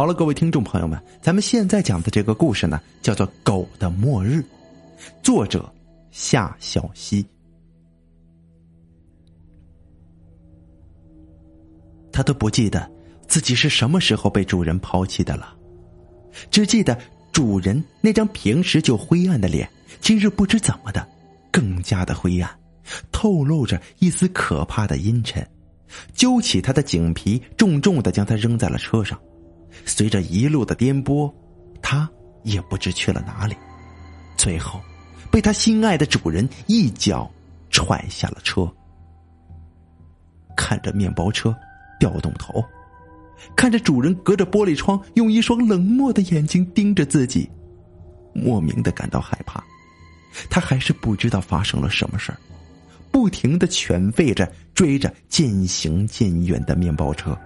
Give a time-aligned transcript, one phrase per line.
[0.00, 4.38] 好了，各位听众朋友们，咱们现在讲的这个故事呢，叫做《狗的末日》，
[5.22, 5.70] 作者
[6.10, 7.22] 夏小溪。
[12.10, 12.90] 他都不记得
[13.28, 15.54] 自己是什么时候被主人抛弃的了，
[16.50, 16.98] 只记得
[17.30, 19.70] 主人那张平时就灰暗的脸，
[20.00, 21.06] 今日不知怎么的
[21.52, 22.50] 更加的灰暗，
[23.12, 25.46] 透露着一丝可怕的阴沉。
[26.14, 29.20] 揪起他的颈皮，重重的将他扔在了车上。
[29.84, 31.32] 随着一路的颠簸，
[31.82, 32.08] 他
[32.42, 33.54] 也不知去了哪里，
[34.36, 34.80] 最后
[35.30, 37.30] 被他心爱的主人一脚
[37.70, 38.70] 踹下了车。
[40.56, 41.54] 看着面包车
[41.98, 42.64] 调动头，
[43.56, 47.48] 看着主人隔着玻璃窗用一双冷漠的眼睛盯着自己，
[48.34, 49.62] 莫名的感到害怕。
[50.48, 52.38] 他还是不知道发生了什么事儿，
[53.10, 57.36] 不停的犬吠着追着渐行渐远的面包车。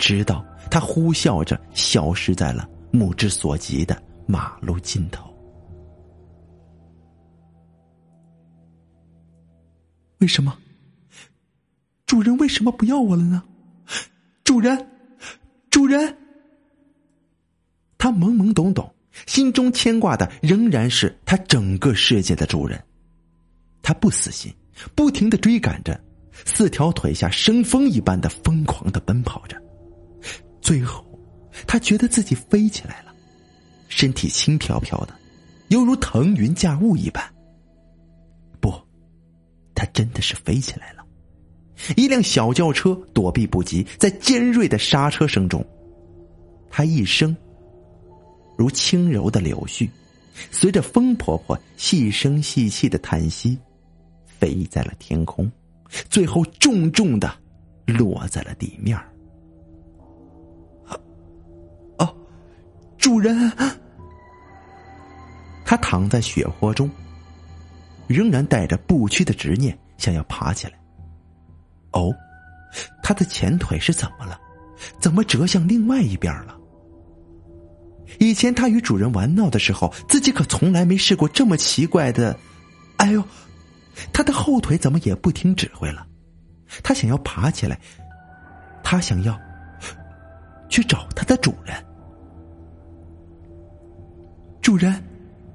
[0.00, 5.30] 直到他呼啸着消失在了目之所及的马路尽头。
[10.18, 10.56] 为什么？
[12.06, 13.42] 主人为什么不要我了呢？
[14.42, 14.88] 主人，
[15.70, 16.16] 主人！
[17.98, 18.92] 他懵懵懂懂，
[19.26, 22.82] 心中牵挂的仍然是他整个世界的主人。
[23.82, 24.52] 他不死心，
[24.94, 25.98] 不停的追赶着，
[26.46, 29.60] 四条腿下生风一般的疯狂的奔跑着。
[30.70, 31.04] 最后，
[31.66, 33.12] 他觉得自己飞起来了，
[33.88, 35.12] 身体轻飘飘的，
[35.66, 37.28] 犹如腾云驾雾一般。
[38.60, 38.72] 不，
[39.74, 41.04] 他真的是飞起来了。
[41.96, 45.66] 一辆小轿车躲避不及，在尖锐的刹车声中，
[46.70, 47.36] 他一生
[48.56, 49.90] 如轻柔的柳絮，
[50.52, 53.58] 随着风婆婆细声细气的叹息，
[54.24, 55.50] 飞在了天空，
[56.08, 57.36] 最后重重的
[57.86, 58.96] 落在了地面
[63.10, 63.52] 主人，
[65.64, 66.88] 他躺在血泊中，
[68.06, 70.74] 仍然带着不屈的执念，想要爬起来。
[71.90, 72.14] 哦，
[73.02, 74.40] 他的前腿是怎么了？
[75.00, 76.56] 怎么折向另外一边了？
[78.20, 82.38] 以前他与主人玩闹的时候，自己可从来没试过这么奇怪的。
[82.98, 83.24] 哎呦，
[84.12, 86.06] 他的后腿怎么也不听指挥了？
[86.84, 87.76] 他想要爬起来，
[88.84, 89.36] 他想要
[90.68, 91.74] 去找他的主人。
[94.70, 95.02] 主人，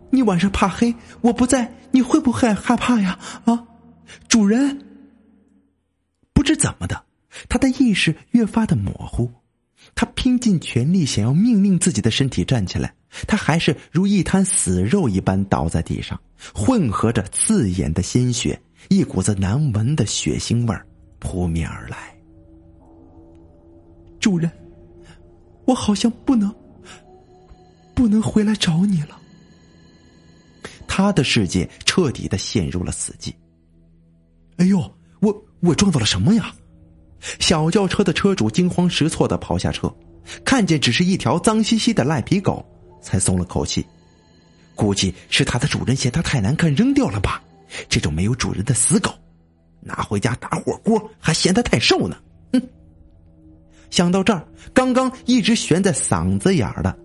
[0.09, 3.17] 你晚上怕黑，我不在，你会不会害怕呀？
[3.45, 3.65] 啊，
[4.27, 4.77] 主人。
[6.33, 7.01] 不知怎么的，
[7.47, 9.31] 他的意识越发的模糊，
[9.95, 12.93] 他拼尽全力想要命令自己的身体站起来，
[13.25, 16.19] 他还是如一滩死肉一般倒在地上，
[16.53, 20.77] 混合着刺眼的鲜血，一股子难闻的血腥味
[21.19, 22.13] 扑面而来。
[24.19, 24.51] 主人，
[25.63, 26.53] 我好像不能。
[27.95, 29.19] 不能回来找你了。
[30.87, 33.33] 他的世界彻底的陷入了死寂。
[34.57, 34.79] 哎呦，
[35.19, 36.53] 我我撞到了什么呀？
[37.39, 39.91] 小轿车的车主惊慌失措的跑下车，
[40.43, 42.63] 看见只是一条脏兮兮的赖皮狗，
[43.01, 43.85] 才松了口气。
[44.75, 47.41] 估计是他的主人嫌它太难看扔掉了吧？
[47.89, 49.11] 这种没有主人的死狗，
[49.81, 52.15] 拿回家打火锅还嫌它太瘦呢。
[52.53, 52.61] 哼！
[53.89, 56.95] 想到这儿，刚刚一直悬在嗓子眼儿的。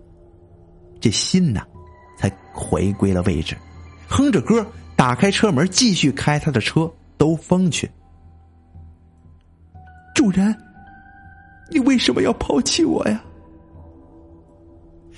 [1.01, 1.61] 这心呢，
[2.15, 3.57] 才回归了位置，
[4.07, 7.89] 哼着歌，打开车门，继续开他的车兜风去。
[10.13, 10.55] 主人，
[11.71, 13.19] 你为什么要抛弃我呀？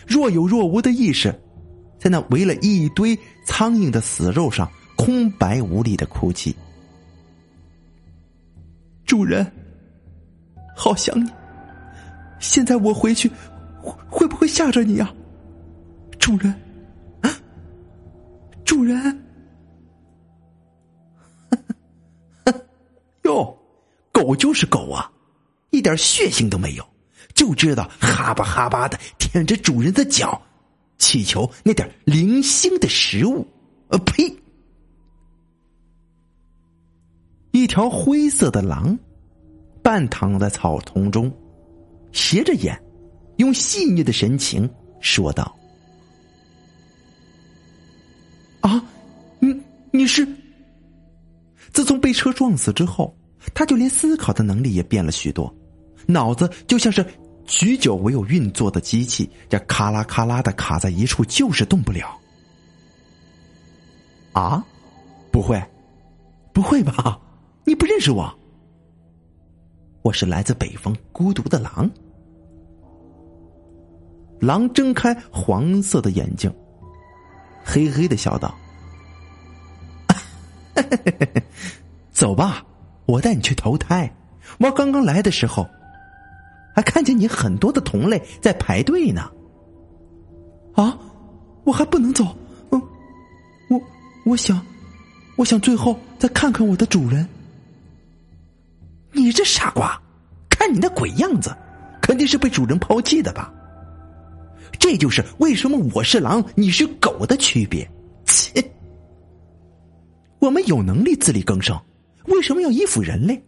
[0.07, 1.37] 若有若无的意识，
[1.99, 6.55] 在那围了一堆苍蝇的死肉上，空白无力的哭泣。
[9.05, 9.45] 主人，
[10.75, 11.29] 好想你。
[12.39, 13.29] 现在我回去，
[14.09, 15.13] 会不会吓着你呀？
[16.23, 16.53] 主人，
[17.19, 17.29] 啊
[18.63, 19.25] 主人，
[23.23, 23.57] 哟，
[24.09, 25.11] 狗就是狗啊，
[25.71, 26.85] 一点血性都没有，
[27.35, 30.41] 就知道哈巴哈巴的舔着主人的脚，
[30.97, 33.45] 祈求那点零星的食物。
[33.89, 34.33] 呃，呸！
[37.51, 38.97] 一条灰色的狼，
[39.83, 41.29] 半躺在草丛中，
[42.13, 42.81] 斜着眼，
[43.35, 45.53] 用细腻的神情说道。
[50.03, 50.27] 你你是？
[51.71, 53.15] 自从被车撞死之后，
[53.53, 55.53] 他就连思考的能力也变了许多，
[56.05, 57.05] 脑子就像是
[57.45, 62.19] 许久没有运作的机器，这咔啦咔啦的卡在一处，就是动不了。
[64.33, 64.61] 啊，
[65.31, 65.63] 不会，
[66.51, 67.17] 不会吧？
[67.63, 68.29] 你不认识我？
[70.01, 71.89] 我是来自北方孤独的狼。
[74.41, 76.53] 狼睁开黄色的眼睛，
[77.63, 78.53] 嘿嘿的笑道
[82.11, 82.63] ：“走吧，
[83.05, 84.11] 我带你去投胎。
[84.59, 85.67] 我刚刚来的时候，
[86.75, 89.29] 还看见你很多的同类在排队呢。”
[90.75, 90.97] 啊，
[91.63, 92.35] 我还不能走。
[92.71, 92.81] 嗯，
[93.69, 93.81] 我
[94.25, 94.59] 我想，
[95.35, 97.27] 我想最后再看看我的主人。
[99.11, 100.01] 你这傻瓜，
[100.49, 101.55] 看你那鬼样子，
[102.01, 103.53] 肯定是被主人抛弃的吧？
[104.79, 107.87] 这就是为什么我是狼，你是狗的区别。
[108.25, 108.72] 切！
[110.43, 111.79] 我们有能力自力更生，
[112.25, 113.41] 为什么要依附人类？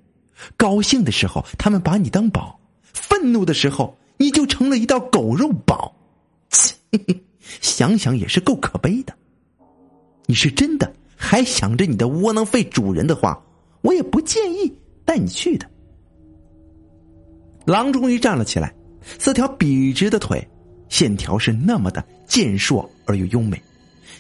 [0.56, 2.58] 高兴的时候他们把你当宝，
[2.94, 5.94] 愤怒的时候你就成了一道狗肉堡。
[6.52, 6.88] 切！
[7.60, 9.14] 想想也是够可悲的。
[10.26, 13.44] 你是真的还想着你的窝囊废主人的话，
[13.82, 15.70] 我也不建议带你去的。
[17.66, 18.74] 狼终于站了起来，
[19.20, 20.42] 四条笔直的腿，
[20.88, 23.62] 线条是那么的健硕而又优美，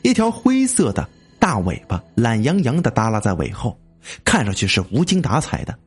[0.02, 1.08] 一条灰色的
[1.46, 3.80] 大尾巴懒洋洋的耷拉在尾后，
[4.24, 5.78] 看上去是无精打采的。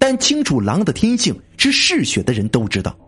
[0.00, 2.98] 但清楚狼的天性是嗜血的人都知道。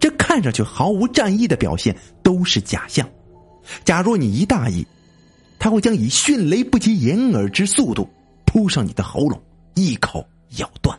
[0.00, 3.08] 这看上去毫无战意的表现都是假象。
[3.84, 4.84] 假若你一大意，
[5.56, 8.10] 他会将以迅雷不及掩耳之速度
[8.44, 9.40] 扑上你的喉咙，
[9.76, 10.98] 一口咬断。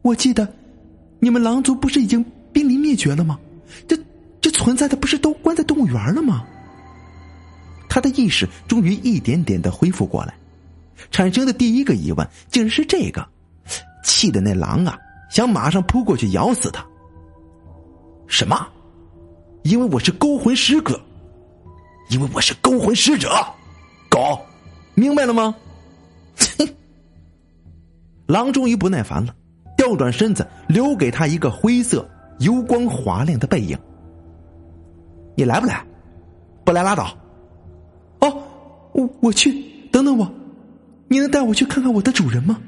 [0.00, 0.48] 我记得，
[1.18, 3.36] 你们狼族不是已经濒临灭绝了吗？
[3.88, 3.98] 这
[4.40, 6.46] 这存在的不是都关在动物园了吗？
[7.94, 10.34] 他的意识终于一点点的恢复过来，
[11.12, 13.24] 产生的第一个疑问竟然是这个：
[14.02, 14.98] 气的那狼啊！
[15.30, 16.84] 想马上扑过去咬死他？
[18.26, 18.66] 什么？
[19.62, 21.00] 因为我是勾魂使者，
[22.10, 23.30] 因为我是勾魂使者，
[24.10, 24.44] 狗，
[24.96, 25.54] 明白了吗？
[28.26, 29.32] 狼终于不耐烦了，
[29.76, 32.10] 调转身子，留给他一个灰色、
[32.40, 33.78] 油光滑亮的背影。
[35.36, 35.86] 你来不来？
[36.64, 37.16] 不来拉倒。
[38.94, 39.52] 我我去，
[39.90, 40.32] 等等我，
[41.08, 42.60] 你能带我去看看我的主人吗？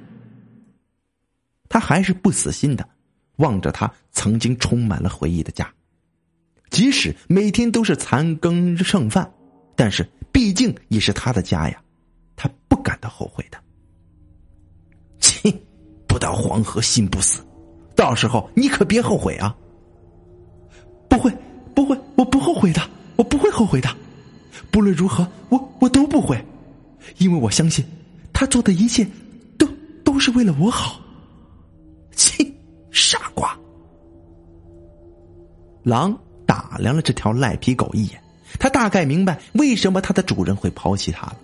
[1.69, 2.89] 他还是不死心的，
[3.37, 5.73] 望着他曾经充满了回忆的家，
[6.71, 9.33] 即使每天都是残羹剩饭，
[9.75, 11.81] 但是毕竟也是他的家呀，
[12.35, 13.59] 他不感到后悔的。
[15.21, 15.53] 切，
[16.07, 17.45] 不到黄河心不死，
[17.95, 19.57] 到时候你可别后悔啊！
[21.09, 21.33] 不会，
[21.75, 22.81] 不会，我不后悔的，
[23.17, 23.89] 我不会后悔的，
[24.71, 26.43] 不论如何，我我都不会，
[27.19, 27.85] 因为我相信，
[28.33, 29.07] 他做的一切，
[29.59, 29.69] 都
[30.05, 31.01] 都是为了我好。
[32.13, 32.45] 切，
[32.91, 33.57] 傻瓜！
[35.83, 38.21] 狼打量了这条赖皮狗一眼，
[38.59, 41.37] 他大概明白为什么他的主人会抛弃他了。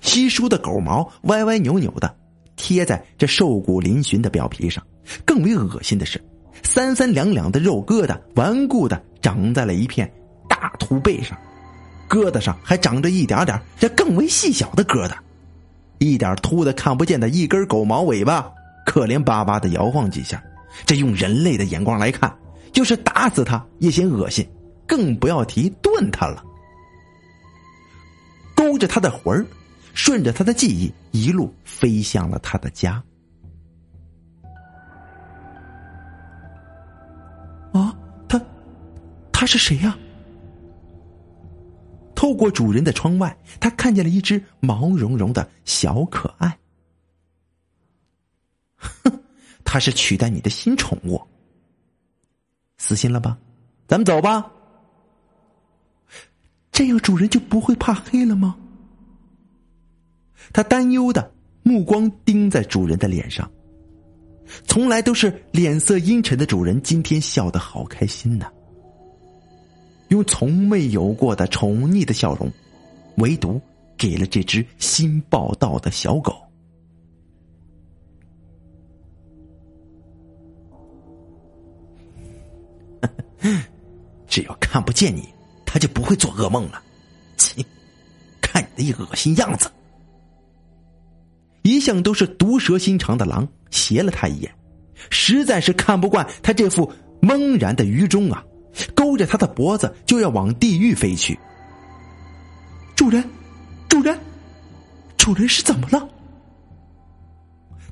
[0.00, 2.14] 稀疏的狗毛歪歪扭扭的
[2.56, 4.84] 贴在这瘦骨嶙峋的表皮上，
[5.24, 6.22] 更为恶心的是，
[6.62, 10.10] 三三两两的肉疙瘩顽固的长在了一片
[10.48, 11.36] 大秃背上，
[12.12, 15.14] 疙瘩上还长着一点点这更为细小的疙瘩，
[15.98, 18.52] 一点秃的看不见的一根狗毛尾巴。
[18.84, 20.42] 可怜巴巴的摇晃几下，
[20.84, 22.30] 这用人类的眼光来看，
[22.70, 24.46] 就是打死他也嫌恶心，
[24.86, 26.44] 更不要提炖他了。
[28.54, 29.46] 勾着他的魂儿，
[29.94, 33.02] 顺着他的记忆，一路飞向了他的家。
[37.72, 37.96] 啊，
[38.28, 38.38] 他，
[39.32, 39.96] 他是谁呀？
[42.32, 46.58] 透过主人的窗外，他看见了一只毛茸茸的小可爱。
[48.76, 49.20] 哼，
[49.62, 51.20] 他是取代你的新宠物，
[52.78, 53.36] 死心了吧？
[53.86, 54.50] 咱们走吧。
[56.70, 58.56] 这样主人就不会怕黑了吗？
[60.54, 63.50] 他担忧的目光盯在主人的脸上，
[64.64, 68.50] 从来都是脸色阴沉的主人，今天笑得好开心呐，
[70.12, 72.52] 用从未有过的宠溺的笑容，
[73.16, 73.58] 唯独
[73.96, 76.36] 给了这只新报道的小狗。
[84.28, 85.26] 只要看不见你，
[85.64, 86.82] 他就不会做噩梦了。
[87.38, 87.64] 切，
[88.42, 89.70] 看你的恶心样子！
[91.62, 94.54] 一向都是毒蛇心肠的狼斜了他一眼，
[95.08, 96.92] 实在是看不惯他这副
[97.22, 98.44] 懵然的愚忠啊，
[98.94, 101.38] 勾着他的脖子就要往地狱飞去。
[102.94, 103.24] 主人，
[103.88, 104.18] 主人，
[105.16, 106.08] 主人是怎么了？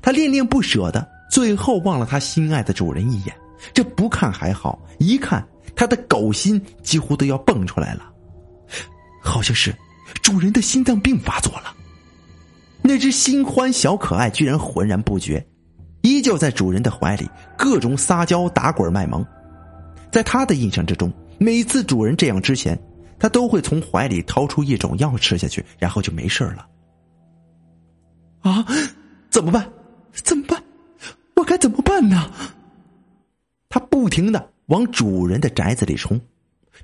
[0.01, 3.35] 他恋恋不舍的，最后望了他心爱的主人一眼。
[3.73, 5.45] 这不看还好，一看
[5.75, 8.11] 他的狗心几乎都要蹦出来了，
[9.21, 9.71] 好像是
[10.23, 11.75] 主人的心脏病发作了。
[12.81, 15.45] 那只新欢小可爱居然浑然不觉，
[16.01, 19.23] 依旧在主人的怀里各种撒娇打滚卖萌，
[20.11, 22.77] 在他的印象之中，每次主人这样之前，
[23.17, 26.67] 他都会从怀里掏出一种药吃下去，然后就没事了。
[28.41, 28.65] 啊，
[29.29, 29.71] 怎么办？
[30.11, 30.61] 怎么办？
[31.35, 32.29] 我该怎么办呢？
[33.69, 36.19] 他不停的往主人的宅子里冲，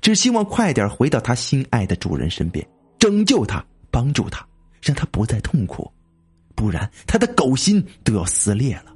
[0.00, 2.66] 只希望快点回到他心爱的主人身边，
[2.98, 4.46] 拯救他，帮助他，
[4.80, 5.90] 让他不再痛苦，
[6.54, 8.94] 不然他的狗心都要撕裂了。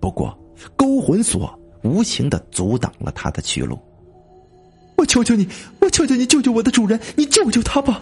[0.00, 0.36] 不过
[0.76, 3.78] 勾魂锁无情的阻挡了他的去路。
[4.96, 5.46] 我求求你，
[5.80, 8.00] 我求求你救救我的主人，你救救他吧！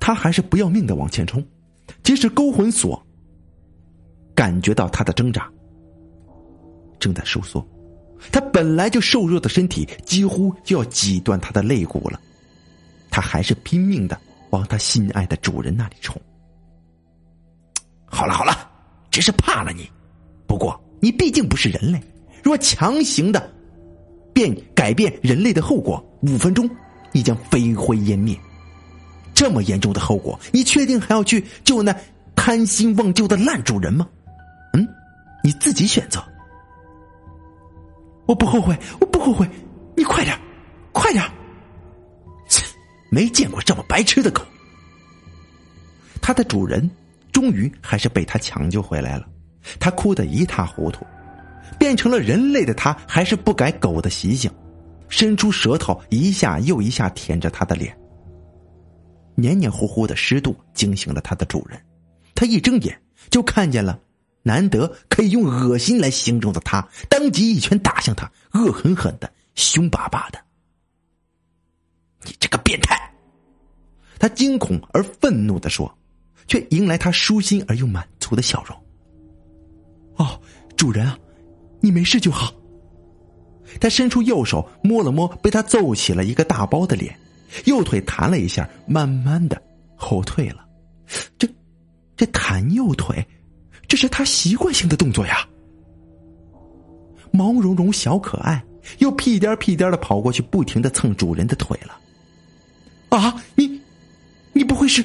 [0.00, 1.44] 他还是不要命的往前冲，
[2.02, 3.00] 即使勾魂锁
[4.34, 5.48] 感觉到他的挣扎，
[6.98, 7.64] 正在收缩，
[8.32, 12.20] 他本来就瘦弱的身体几乎就要挤断他的肋骨了，
[13.10, 16.20] 他还是拼命的往他心爱的主人那里冲。
[18.06, 18.68] 好了好了，
[19.08, 19.88] 只是怕了你，
[20.48, 22.00] 不过你毕竟不是人类，
[22.44, 23.52] 若强行的
[24.32, 26.70] 变改变人类的后果，五分钟
[27.10, 28.38] 你将飞灰烟灭。
[29.34, 31.92] 这么严重的后果，你确定还要去救那
[32.36, 34.08] 贪心忘旧的烂主人吗？
[34.74, 34.86] 嗯，
[35.42, 36.22] 你自己选择。
[38.26, 39.44] 我不后悔，我不后悔。
[39.96, 40.38] 你快点，
[40.92, 41.24] 快点！
[42.48, 42.64] 切，
[43.10, 44.40] 没见过这么白痴的狗。
[46.20, 46.88] 它的主人
[47.32, 49.26] 终于还是被他抢救回来了，
[49.78, 51.06] 他哭得一塌糊涂，
[51.78, 54.50] 变成了人类的他还是不改狗的习性，
[55.08, 57.96] 伸出舌头一下又一下舔着他的脸。
[59.34, 61.80] 黏黏糊糊的湿度惊醒了他的主人，
[62.34, 63.00] 他一睁眼
[63.30, 63.98] 就看见了
[64.42, 70.38] 难得可以用恶心来形容的他，当即一拳打向他，恶狠狠的，凶巴巴的。
[72.24, 72.96] 你这个变态！
[74.18, 75.92] 他惊恐而愤怒的说，
[76.46, 78.76] 却迎来他舒心而又满足的笑容。
[80.16, 80.40] 哦，
[80.76, 81.18] 主人啊，
[81.80, 82.52] 你没事就好。
[83.80, 87.16] 他伸出右手摸了摸被他揍起了一个大包的脸。
[87.66, 89.60] 右腿弹了一下，慢慢的
[89.94, 90.66] 后退了。
[91.38, 91.48] 这，
[92.16, 93.26] 这弹右腿，
[93.86, 95.46] 这是他习惯性的动作呀。
[97.30, 98.62] 毛茸茸小可爱
[98.98, 101.98] 又屁颠屁颠的跑过去，不停的蹭主人的腿了。
[103.10, 103.80] 啊，你，
[104.52, 105.04] 你不会是？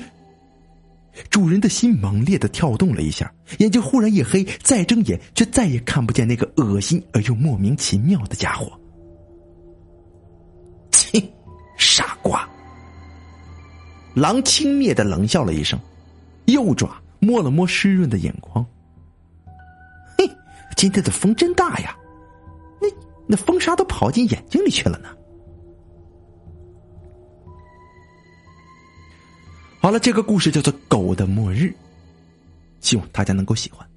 [1.30, 8.72] 主人的心猛烈的跳动了一下，眼睛忽然一黑，再睁眼却再也看不见那个恶心而又莫名其妙的家伙。
[10.92, 11.22] 切
[11.78, 12.48] 傻瓜！
[14.16, 15.80] 狼轻蔑的冷笑了一声，
[16.46, 18.66] 右爪摸了摸湿润的眼眶。
[20.18, 20.30] 嘿，
[20.76, 21.96] 今天的风真大呀！
[22.82, 22.88] 那
[23.28, 25.10] 那风沙都跑进眼睛里去了呢。
[29.88, 31.64] 好了，这个故事叫做《狗的末日》，
[32.82, 33.88] 希望大家能够喜欢。